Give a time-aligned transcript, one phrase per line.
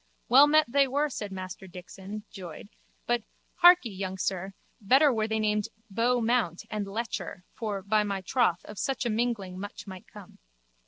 [0.29, 2.69] Well met they were, said Master Dixon, joyed,
[3.05, 3.21] but,
[3.61, 8.65] harkee, young sir, better were they named Beau Mount and Lecher for, by my troth,
[8.65, 10.39] of such a mingling much might come.